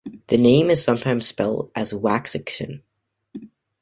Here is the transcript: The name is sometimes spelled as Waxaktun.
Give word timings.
The 0.29 0.37
name 0.39 0.71
is 0.71 0.83
sometimes 0.83 1.27
spelled 1.27 1.69
as 1.75 1.93
Waxaktun. 1.93 2.81